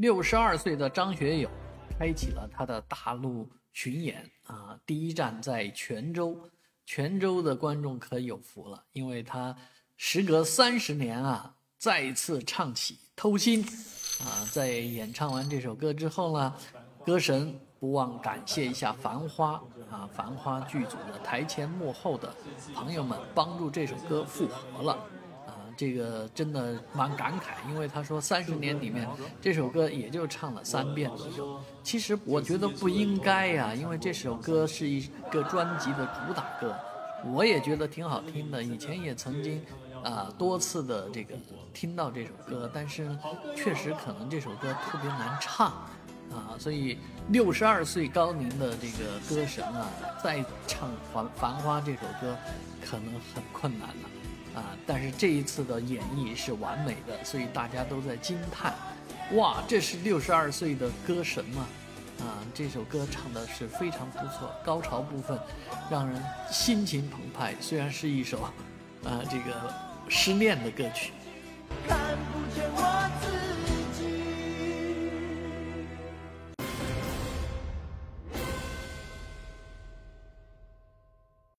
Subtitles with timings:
[0.00, 1.50] 六十二岁的张学友
[1.98, 6.34] 开启了他的大陆巡演啊，第一站在泉州，
[6.86, 9.54] 泉州的观众可有福了，因为他
[9.98, 13.62] 时隔三十年啊，再次唱起《偷心》
[14.24, 16.54] 啊，在演唱完这首歌之后呢，
[17.04, 19.62] 歌神不忘感谢一下《繁花》
[19.94, 22.34] 啊，《繁花》剧组的台前幕后的
[22.74, 24.98] 朋友们，帮助这首歌复活了。
[25.80, 29.08] 这个真的蛮感慨，因为他说三十年里面
[29.40, 31.58] 这首歌也就唱了三遍左右。
[31.82, 36.76] 其实我觉得不应该呀，因为这首歌是一个专辑的主打歌，
[37.32, 38.62] 我也觉得挺好听的。
[38.62, 39.64] 以前也曾经
[40.04, 41.34] 啊多次的这个
[41.72, 43.08] 听到这首歌，但是
[43.56, 45.68] 确实可能这首歌特别难唱
[46.30, 46.98] 啊，所以
[47.30, 49.88] 六十二岁高龄的这个歌神啊，
[50.22, 52.36] 再唱《繁繁花》这首歌
[52.84, 54.19] 可能很困难了。
[54.54, 54.76] 啊！
[54.86, 58.74] 但是这一次的演绎是完美的，所以大家都在惊叹：
[59.32, 61.66] 哇，这是六十二岁的歌神吗？
[62.20, 65.38] 啊，这首歌唱的是非常不错，高潮部分
[65.90, 67.54] 让人心情澎湃。
[67.60, 68.52] 虽然是一首啊
[69.30, 69.74] 这个
[70.08, 71.12] 失恋的歌曲。